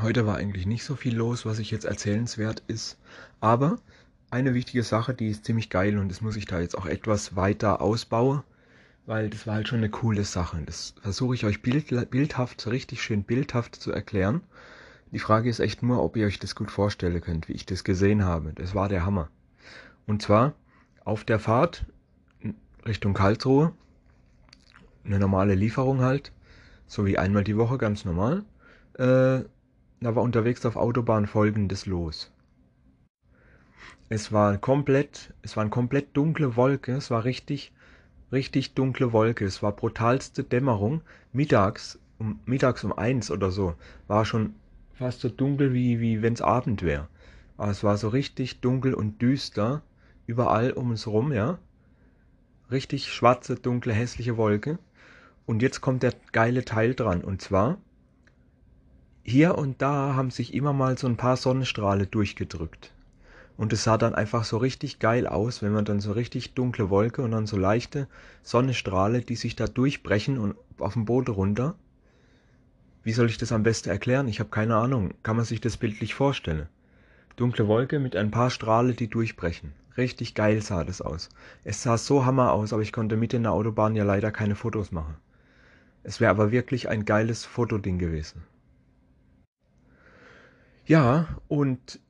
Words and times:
Heute 0.00 0.26
war 0.26 0.36
eigentlich 0.36 0.66
nicht 0.66 0.84
so 0.84 0.94
viel 0.94 1.16
los, 1.16 1.44
was 1.44 1.58
ich 1.58 1.70
jetzt 1.70 1.84
erzählenswert 1.84 2.62
ist. 2.68 2.98
Aber 3.40 3.78
eine 4.30 4.54
wichtige 4.54 4.82
Sache, 4.84 5.12
die 5.12 5.28
ist 5.28 5.44
ziemlich 5.44 5.70
geil 5.70 5.98
und 5.98 6.08
das 6.08 6.20
muss 6.20 6.36
ich 6.36 6.44
da 6.44 6.60
jetzt 6.60 6.78
auch 6.78 6.86
etwas 6.86 7.34
weiter 7.34 7.80
ausbauen, 7.80 8.42
weil 9.06 9.28
das 9.28 9.46
war 9.46 9.54
halt 9.54 9.68
schon 9.68 9.78
eine 9.78 9.88
coole 9.88 10.24
Sache. 10.24 10.62
Das 10.64 10.94
versuche 11.00 11.34
ich 11.34 11.44
euch 11.44 11.62
bild, 11.62 12.10
bildhaft, 12.10 12.66
richtig 12.68 13.02
schön 13.02 13.24
bildhaft 13.24 13.74
zu 13.76 13.90
erklären. 13.90 14.42
Die 15.10 15.18
Frage 15.18 15.48
ist 15.48 15.58
echt 15.58 15.82
nur, 15.82 16.02
ob 16.02 16.16
ihr 16.16 16.26
euch 16.26 16.38
das 16.38 16.54
gut 16.54 16.70
vorstellen 16.70 17.20
könnt, 17.20 17.48
wie 17.48 17.54
ich 17.54 17.66
das 17.66 17.82
gesehen 17.82 18.24
habe. 18.24 18.52
Das 18.54 18.74
war 18.74 18.88
der 18.88 19.04
Hammer. 19.04 19.30
Und 20.06 20.22
zwar 20.22 20.54
auf 21.04 21.24
der 21.24 21.38
Fahrt 21.38 21.86
Richtung 22.86 23.14
Karlsruhe, 23.14 23.72
eine 25.04 25.18
normale 25.18 25.54
Lieferung 25.54 26.02
halt, 26.02 26.32
so 26.86 27.04
wie 27.04 27.18
einmal 27.18 27.44
die 27.44 27.56
Woche, 27.56 27.78
ganz 27.78 28.04
normal. 28.04 28.44
Äh, 28.98 29.44
da 30.00 30.14
war 30.14 30.22
unterwegs 30.22 30.64
auf 30.64 30.76
Autobahn 30.76 31.26
folgendes 31.26 31.86
los. 31.86 32.30
Es 34.08 34.32
war 34.32 34.56
komplett, 34.56 35.34
es 35.42 35.56
waren 35.56 35.70
komplett 35.70 36.16
dunkle 36.16 36.56
Wolke, 36.56 36.92
es 36.92 37.10
war 37.10 37.24
richtig, 37.24 37.72
richtig 38.32 38.74
dunkle 38.74 39.12
Wolke, 39.12 39.44
es 39.44 39.62
war 39.62 39.72
brutalste 39.72 40.44
Dämmerung. 40.44 41.02
Mittags, 41.32 41.98
um, 42.18 42.40
mittags 42.46 42.84
um 42.84 42.92
eins 42.92 43.30
oder 43.30 43.50
so, 43.50 43.74
war 44.06 44.24
schon 44.24 44.54
fast 44.94 45.20
so 45.20 45.28
dunkel 45.28 45.74
wie, 45.74 46.00
wie 46.00 46.22
wenn's 46.22 46.40
Abend 46.40 46.82
wäre. 46.82 47.08
Aber 47.58 47.70
es 47.70 47.84
war 47.84 47.96
so 47.98 48.08
richtig 48.08 48.60
dunkel 48.60 48.94
und 48.94 49.20
düster, 49.20 49.82
überall 50.26 50.72
um 50.72 50.90
uns 50.90 51.06
rum, 51.06 51.32
ja. 51.32 51.58
Richtig 52.70 53.12
schwarze, 53.12 53.56
dunkle, 53.56 53.92
hässliche 53.92 54.36
Wolke. 54.36 54.78
Und 55.44 55.60
jetzt 55.60 55.80
kommt 55.80 56.02
der 56.02 56.14
geile 56.32 56.64
Teil 56.64 56.94
dran, 56.94 57.22
und 57.22 57.42
zwar, 57.42 57.78
hier 59.28 59.58
und 59.58 59.82
da 59.82 60.14
haben 60.14 60.30
sich 60.30 60.54
immer 60.54 60.72
mal 60.72 60.96
so 60.96 61.06
ein 61.06 61.16
paar 61.16 61.36
Sonnenstrahle 61.36 62.06
durchgedrückt. 62.06 62.92
Und 63.58 63.72
es 63.72 63.84
sah 63.84 63.98
dann 63.98 64.14
einfach 64.14 64.44
so 64.44 64.56
richtig 64.56 65.00
geil 65.00 65.26
aus, 65.26 65.62
wenn 65.62 65.72
man 65.72 65.84
dann 65.84 66.00
so 66.00 66.12
richtig 66.12 66.54
dunkle 66.54 66.90
Wolke 66.90 67.22
und 67.22 67.32
dann 67.32 67.46
so 67.46 67.56
leichte 67.56 68.08
Sonnenstrahle, 68.42 69.20
die 69.20 69.36
sich 69.36 69.54
da 69.56 69.66
durchbrechen 69.66 70.38
und 70.38 70.54
auf 70.78 70.94
den 70.94 71.04
Boden 71.04 71.32
runter. 71.32 71.74
Wie 73.02 73.12
soll 73.12 73.26
ich 73.26 73.36
das 73.36 73.52
am 73.52 73.64
besten 73.64 73.90
erklären? 73.90 74.28
Ich 74.28 74.40
habe 74.40 74.50
keine 74.50 74.76
Ahnung. 74.76 75.12
Kann 75.22 75.36
man 75.36 75.44
sich 75.44 75.60
das 75.60 75.76
bildlich 75.76 76.14
vorstellen? 76.14 76.68
Dunkle 77.36 77.68
Wolke 77.68 77.98
mit 77.98 78.16
ein 78.16 78.30
paar 78.30 78.50
Strahle, 78.50 78.94
die 78.94 79.08
durchbrechen. 79.08 79.72
Richtig 79.96 80.34
geil 80.34 80.62
sah 80.62 80.84
das 80.84 81.02
aus. 81.02 81.28
Es 81.64 81.82
sah 81.82 81.98
so 81.98 82.24
hammer 82.24 82.52
aus, 82.52 82.72
aber 82.72 82.82
ich 82.82 82.92
konnte 82.92 83.16
mit 83.16 83.34
in 83.34 83.42
der 83.42 83.52
Autobahn 83.52 83.96
ja 83.96 84.04
leider 84.04 84.30
keine 84.30 84.54
Fotos 84.54 84.92
machen. 84.92 85.16
Es 86.02 86.20
wäre 86.20 86.30
aber 86.30 86.52
wirklich 86.52 86.88
ein 86.88 87.04
geiles 87.04 87.44
Fotoding 87.44 87.98
gewesen. 87.98 88.42
Ja, 90.88 91.28
und 91.48 92.00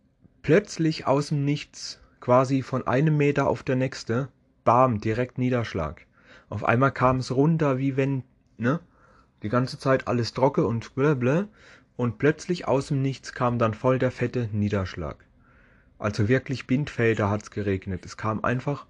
plötzlich 0.42 1.04
aus 1.04 1.30
dem 1.30 1.44
Nichts, 1.44 1.98
quasi 2.20 2.62
von 2.62 2.86
einem 2.86 3.16
Meter 3.16 3.48
auf 3.48 3.64
der 3.64 3.74
nächste, 3.74 4.28
bam, 4.62 5.00
direkt 5.00 5.36
Niederschlag. 5.36 6.06
Auf 6.48 6.62
einmal 6.62 6.92
kam 6.92 7.16
es 7.16 7.34
runter, 7.34 7.78
wie 7.78 7.96
wenn, 7.96 8.22
ne? 8.56 8.78
Die 9.42 9.48
ganze 9.48 9.80
Zeit 9.80 10.06
alles 10.06 10.32
trocken 10.32 10.64
und 10.64 10.94
blablabla. 10.94 11.48
Und 11.96 12.18
plötzlich 12.18 12.68
aus 12.68 12.86
dem 12.86 13.02
Nichts 13.02 13.32
kam 13.32 13.58
dann 13.58 13.74
voll 13.74 13.98
der 13.98 14.12
fette 14.12 14.48
Niederschlag. 14.52 15.24
Also 15.98 16.28
wirklich 16.28 16.68
Bindfelder 16.68 17.30
hat's 17.30 17.50
geregnet. 17.50 18.06
Es 18.06 18.16
kam 18.16 18.44
einfach, 18.44 18.86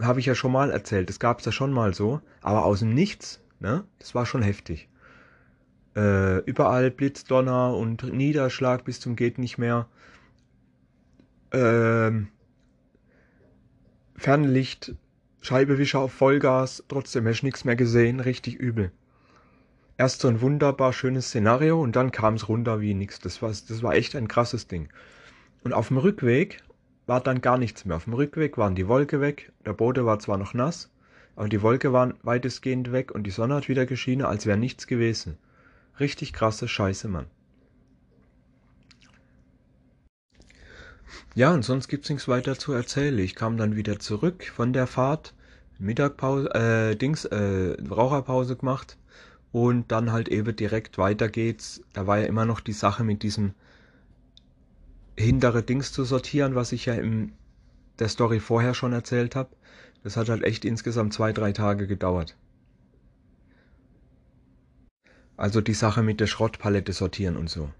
habe 0.00 0.20
ich 0.20 0.26
ja 0.26 0.36
schon 0.36 0.52
mal 0.52 0.70
erzählt, 0.70 1.08
das 1.08 1.18
gab's 1.18 1.44
ja 1.44 1.50
schon 1.50 1.72
mal 1.72 1.92
so, 1.92 2.20
aber 2.40 2.64
aus 2.66 2.78
dem 2.78 2.94
Nichts, 2.94 3.40
ne? 3.58 3.82
Das 3.98 4.14
war 4.14 4.26
schon 4.26 4.42
heftig. 4.42 4.88
Äh, 5.94 6.38
überall 6.44 6.90
Blitzdonner 6.90 7.76
und 7.76 8.12
Niederschlag 8.12 8.84
bis 8.84 9.00
zum 9.00 9.14
geht 9.14 9.38
nicht 9.38 9.58
mehr. 9.58 9.86
Ähm, 11.52 12.28
Fernlicht, 14.16 14.94
Scheibewischer 15.42 15.98
auf 15.98 16.12
Vollgas, 16.12 16.84
trotzdem 16.88 17.26
hast 17.26 17.40
du 17.40 17.46
nichts 17.46 17.64
mehr 17.64 17.76
gesehen, 17.76 18.20
richtig 18.20 18.54
übel. 18.54 18.90
Erst 19.98 20.20
so 20.20 20.28
ein 20.28 20.40
wunderbar 20.40 20.92
schönes 20.92 21.28
Szenario 21.28 21.80
und 21.80 21.94
dann 21.94 22.10
kam 22.10 22.34
es 22.34 22.48
runter 22.48 22.80
wie 22.80 22.94
nichts. 22.94 23.20
Das 23.20 23.42
war, 23.42 23.50
das 23.50 23.82
war 23.82 23.94
echt 23.94 24.16
ein 24.16 24.28
krasses 24.28 24.66
Ding. 24.66 24.88
Und 25.62 25.74
auf 25.74 25.88
dem 25.88 25.98
Rückweg 25.98 26.62
war 27.06 27.20
dann 27.20 27.40
gar 27.40 27.58
nichts 27.58 27.84
mehr. 27.84 27.96
Auf 27.96 28.04
dem 28.04 28.14
Rückweg 28.14 28.56
waren 28.56 28.74
die 28.74 28.88
Wolke 28.88 29.20
weg, 29.20 29.52
der 29.66 29.74
Boden 29.74 30.06
war 30.06 30.18
zwar 30.18 30.38
noch 30.38 30.54
nass, 30.54 30.90
aber 31.36 31.48
die 31.48 31.60
Wolke 31.62 31.92
waren 31.92 32.14
weitestgehend 32.22 32.92
weg 32.92 33.12
und 33.12 33.24
die 33.24 33.30
Sonne 33.30 33.56
hat 33.56 33.68
wieder 33.68 33.84
geschienen, 33.84 34.24
als 34.24 34.46
wäre 34.46 34.58
nichts 34.58 34.86
gewesen. 34.86 35.36
Richtig 36.02 36.32
krasse 36.32 36.66
Scheiße, 36.66 37.06
Mann. 37.06 37.26
Ja, 41.36 41.54
und 41.54 41.64
sonst 41.64 41.86
gibt's 41.86 42.10
nichts 42.10 42.26
weiter 42.26 42.58
zu 42.58 42.72
erzählen. 42.72 43.16
Ich 43.20 43.36
kam 43.36 43.56
dann 43.56 43.76
wieder 43.76 44.00
zurück 44.00 44.50
von 44.52 44.72
der 44.72 44.88
Fahrt, 44.88 45.32
Mittagpause, 45.78 46.52
äh, 46.56 46.96
Dings, 46.96 47.24
äh, 47.26 47.76
Raucherpause 47.88 48.56
gemacht 48.56 48.98
und 49.52 49.92
dann 49.92 50.10
halt 50.10 50.26
eben 50.26 50.56
direkt 50.56 50.98
weiter 50.98 51.28
geht's. 51.28 51.82
Da 51.92 52.08
war 52.08 52.18
ja 52.18 52.26
immer 52.26 52.46
noch 52.46 52.58
die 52.58 52.72
Sache 52.72 53.04
mit 53.04 53.22
diesem 53.22 53.54
hintere 55.16 55.62
Dings 55.62 55.92
zu 55.92 56.02
sortieren, 56.02 56.56
was 56.56 56.72
ich 56.72 56.86
ja 56.86 56.94
in 56.94 57.30
der 58.00 58.08
Story 58.08 58.40
vorher 58.40 58.74
schon 58.74 58.92
erzählt 58.92 59.36
habe. 59.36 59.50
Das 60.02 60.16
hat 60.16 60.28
halt 60.28 60.42
echt 60.42 60.64
insgesamt 60.64 61.14
zwei, 61.14 61.32
drei 61.32 61.52
Tage 61.52 61.86
gedauert. 61.86 62.36
Also 65.36 65.60
die 65.60 65.74
Sache 65.74 66.02
mit 66.02 66.20
der 66.20 66.26
Schrottpalette 66.26 66.92
sortieren 66.92 67.36
und 67.36 67.48
so. 67.48 67.70